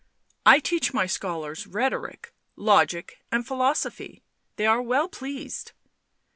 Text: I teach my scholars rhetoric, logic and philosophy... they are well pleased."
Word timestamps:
I 0.47 0.57
teach 0.57 0.95
my 0.95 1.05
scholars 1.05 1.67
rhetoric, 1.67 2.33
logic 2.55 3.23
and 3.31 3.45
philosophy... 3.45 4.23
they 4.55 4.65
are 4.65 4.81
well 4.81 5.07
pleased." 5.07 5.73